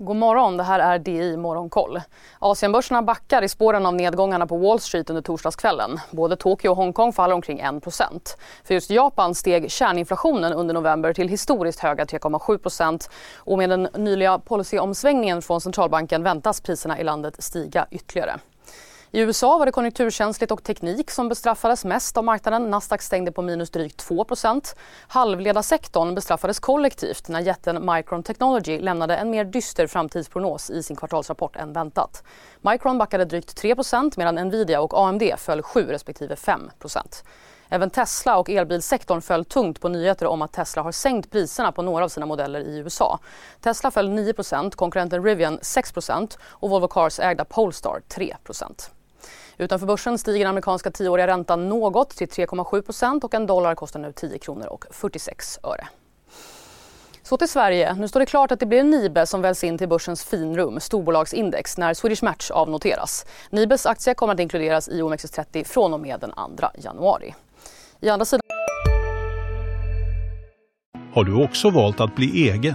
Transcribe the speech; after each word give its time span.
God 0.00 0.16
morgon, 0.16 0.56
det 0.56 0.62
här 0.62 0.80
är 0.80 0.98
DI 0.98 1.36
Morgonkoll. 1.36 2.00
Asienbörserna 2.38 3.02
backar 3.02 3.42
i 3.42 3.48
spåren 3.48 3.86
av 3.86 3.94
nedgångarna 3.94 4.46
på 4.46 4.56
Wall 4.56 4.80
Street 4.80 5.10
under 5.10 5.22
torsdagskvällen. 5.22 6.00
Både 6.10 6.36
Tokyo 6.36 6.70
och 6.70 6.76
Hongkong 6.76 7.12
faller 7.12 7.34
omkring 7.34 7.62
1% 7.62 8.36
För 8.64 8.74
just 8.74 8.90
Japan 8.90 9.34
steg 9.34 9.70
kärninflationen 9.70 10.52
under 10.52 10.74
november 10.74 11.12
till 11.12 11.28
historiskt 11.28 11.80
höga 11.80 12.04
3,7 12.04 13.08
och 13.36 13.58
med 13.58 13.70
den 13.70 13.88
nyliga 13.94 14.38
policyomsvängningen 14.38 15.42
från 15.42 15.60
centralbanken 15.60 16.22
väntas 16.22 16.60
priserna 16.60 16.98
i 16.98 17.04
landet 17.04 17.42
stiga 17.42 17.86
ytterligare. 17.90 18.38
I 19.10 19.20
USA 19.20 19.58
var 19.58 19.66
det 19.66 19.72
konjunkturkänsligt 19.72 20.52
och 20.52 20.62
teknik 20.62 21.10
som 21.10 21.28
bestraffades 21.28 21.84
mest 21.84 22.16
av 22.16 22.24
marknaden. 22.24 22.70
Nasdaq 22.70 23.02
stängde 23.02 23.32
på 23.32 23.42
minus 23.42 23.70
drygt 23.70 24.08
2% 24.08 24.76
Halvledarsektorn 25.08 26.14
bestraffades 26.14 26.60
kollektivt 26.60 27.28
när 27.28 27.40
jätten 27.40 27.94
Micron 27.94 28.22
Technology 28.22 28.80
lämnade 28.80 29.16
en 29.16 29.30
mer 29.30 29.44
dyster 29.44 29.86
framtidsprognos 29.86 30.70
i 30.70 30.82
sin 30.82 30.96
kvartalsrapport 30.96 31.56
än 31.56 31.72
väntat. 31.72 32.22
Micron 32.60 32.98
backade 32.98 33.24
drygt 33.24 33.62
3% 33.62 34.12
medan 34.16 34.34
Nvidia 34.34 34.80
och 34.80 34.98
AMD 35.08 35.22
föll 35.36 35.62
7 35.62 35.86
respektive 35.86 36.34
5% 36.34 37.24
Även 37.68 37.90
Tesla 37.90 38.38
och 38.38 38.50
elbilsektorn 38.50 39.20
föll 39.20 39.44
tungt 39.44 39.80
på 39.80 39.88
nyheter 39.88 40.26
om 40.26 40.42
att 40.42 40.52
Tesla 40.52 40.82
har 40.82 40.92
sänkt 40.92 41.30
priserna 41.30 41.72
på 41.72 41.82
några 41.82 42.04
av 42.04 42.08
sina 42.08 42.26
modeller 42.26 42.60
i 42.60 42.78
USA. 42.78 43.18
Tesla 43.60 43.90
föll 43.90 44.08
9% 44.08 44.70
konkurrenten 44.70 45.24
Rivian 45.24 45.58
6% 45.58 46.38
och 46.42 46.70
Volvo 46.70 46.88
Cars 46.88 47.20
ägda 47.20 47.44
Polestar 47.44 48.02
3 48.08 48.36
Utanför 49.58 49.86
börsen 49.86 50.18
stiger 50.18 50.38
den 50.38 50.50
amerikanska 50.50 50.90
tioåriga 50.90 51.26
räntan 51.26 51.68
något 51.68 52.10
till 52.10 52.28
3,7% 52.28 53.24
och 53.24 53.34
en 53.34 53.46
dollar 53.46 53.74
kostar 53.74 54.00
nu 54.00 54.12
10 54.12 54.38
kronor 54.38 54.66
och 54.66 54.84
46 54.90 55.58
öre. 55.62 55.88
Så 57.22 57.36
till 57.36 57.48
Sverige. 57.48 57.94
Nu 57.94 58.08
står 58.08 58.20
det 58.20 58.26
klart 58.26 58.52
att 58.52 58.60
det 58.60 58.66
blir 58.66 58.82
Nibe 58.82 59.26
som 59.26 59.42
väljs 59.42 59.64
in 59.64 59.78
till 59.78 59.88
börsens 59.88 60.24
finrum, 60.24 60.80
storbolagsindex, 60.80 61.78
när 61.78 61.94
Swedish 61.94 62.24
Match 62.24 62.50
avnoteras. 62.50 63.26
Nibes 63.50 63.86
aktie 63.86 64.14
kommer 64.14 64.34
att 64.34 64.40
inkluderas 64.40 64.88
i 64.88 65.02
OMXS30 65.02 65.64
från 65.64 65.94
och 65.94 66.00
med 66.00 66.20
den 66.20 66.32
2 66.56 66.66
januari. 66.78 67.34
I 68.00 68.08
andra 68.08 68.24
sidan... 68.24 68.40
Har 71.14 71.24
du 71.24 71.44
också 71.44 71.70
valt 71.70 72.00
att 72.00 72.16
bli 72.16 72.50
egen? 72.50 72.74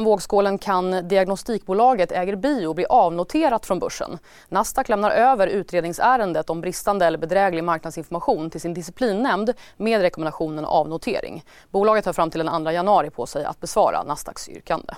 Vågskålen 0.00 0.58
kan 0.58 1.08
diagnostikbolaget 1.08 2.12
Äger 2.12 2.36
Bio 2.36 2.74
bli 2.74 2.86
avnoterat 2.86 3.66
från 3.66 3.78
börsen. 3.78 4.18
Nasdaq 4.48 4.88
lämnar 4.88 5.10
över 5.10 5.46
utredningsärendet 5.46 6.50
om 6.50 6.60
bristande 6.60 7.06
eller 7.06 7.18
bedräglig 7.18 7.64
marknadsinformation 7.64 8.50
till 8.50 8.60
sin 8.60 8.74
disciplinnämnd 8.74 9.52
med 9.76 10.00
rekommendationen 10.00 10.64
avnotering. 10.64 11.44
Bolaget 11.70 12.06
har 12.06 12.12
fram 12.12 12.30
till 12.30 12.44
den 12.46 12.64
2 12.64 12.70
januari 12.70 13.10
på 13.10 13.26
sig 13.26 13.44
att 13.44 13.60
besvara 13.60 14.02
Nasdaqs 14.02 14.48
yrkande. 14.48 14.94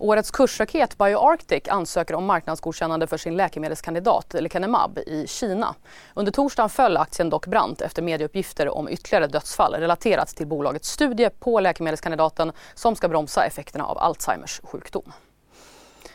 Årets 0.00 0.30
kursraket 0.30 0.98
BioArctic 0.98 1.68
ansöker 1.68 2.14
om 2.14 2.24
marknadsgodkännande 2.24 3.06
för 3.06 3.16
sin 3.16 3.36
läkemedelskandidat 3.36 4.34
lecanemab 4.40 4.98
i 4.98 5.26
Kina. 5.26 5.74
Under 6.14 6.32
torsdagen 6.32 6.70
föll 6.70 6.96
aktien 6.96 7.30
dock 7.30 7.46
brant 7.46 7.80
efter 7.80 8.02
medieuppgifter 8.02 8.68
om 8.68 8.88
ytterligare 8.88 9.26
dödsfall 9.26 9.74
relaterat 9.74 10.28
till 10.28 10.46
bolagets 10.46 10.88
studie 10.88 11.30
på 11.30 11.60
läkemedelskandidaten 11.60 12.52
som 12.74 12.96
ska 12.96 13.08
bromsa 13.08 13.44
effekterna 13.44 13.86
av 13.86 13.98
Alzheimers 13.98 14.60
sjukdom. 14.64 15.12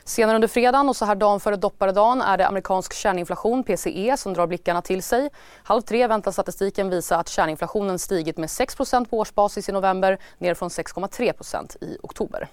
Senare 0.04 0.36
under 0.36 0.48
fredagen 0.48 0.90
och 0.90 0.96
så 0.96 1.06
här 1.06 1.16
dagen 1.16 1.40
före 1.40 1.56
dopparedagen 1.56 2.22
är 2.22 2.38
det 2.38 2.48
amerikansk 2.48 2.94
kärninflation, 2.94 3.64
PCE, 3.64 4.18
som 4.18 4.34
drar 4.34 4.48
blickarna 4.48 4.82
till 4.82 5.04
sig. 5.04 5.30
Halv 5.64 5.82
tre 5.82 6.08
väntas 6.08 6.36
statistiken 6.36 6.90
visa 6.90 7.18
att 7.18 7.30
kärninflationen 7.30 8.00
stigit 8.00 8.38
med 8.38 8.50
6 8.50 8.76
på 8.76 8.86
årsbasis 9.10 9.70
i 9.70 9.72
november 9.72 10.18
ner 10.38 10.54
från 10.54 10.70
6,3% 10.70 11.84
i 11.84 11.98
oktober. 12.04 12.50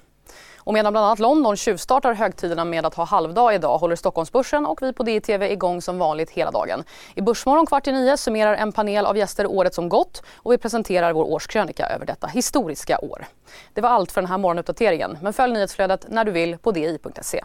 Och 0.65 0.75
medan 0.75 0.93
bland 0.93 1.06
annat 1.06 1.19
London 1.19 1.56
tjuvstartar 1.56 2.15
högtiderna 2.15 2.65
med 2.65 2.87
att 2.87 2.94
ha 2.94 3.04
halvdag 3.04 3.54
idag 3.54 3.78
håller 3.78 3.97
Stockholmsbörsen 3.97 4.66
och 4.66 4.82
vi 4.82 4.93
på 4.93 5.03
DTV 5.03 5.53
igång 5.53 5.82
som 5.82 5.98
vanligt 5.98 6.31
hela 6.31 6.50
dagen. 6.50 6.84
I 7.15 7.21
Börsmorgon 7.21 7.66
kvart 7.66 7.87
i 7.87 7.93
nio 7.93 8.16
summerar 8.16 8.54
en 8.54 8.72
panel 8.72 9.06
av 9.06 9.16
gäster 9.16 9.47
året 9.47 9.75
som 9.75 9.88
gått 9.88 10.22
och 10.37 10.53
vi 10.53 10.59
presenterar 10.59 11.12
vår 11.12 11.25
årskrönika 11.25 11.87
över 11.87 12.06
detta 12.06 12.26
historiska 12.26 12.98
år. 12.98 13.26
Det 13.75 13.81
var 13.81 13.91
allt 13.91 14.12
för 14.12 14.21
den 14.21 14.31
här 14.31 14.38
morgonuppdateringen 14.38 15.19
men 15.22 15.32
följ 15.32 15.53
nyhetsflödet 15.53 16.06
när 16.09 16.25
du 16.25 16.31
vill 16.31 16.59
på 16.59 16.71
di.se. 16.71 17.44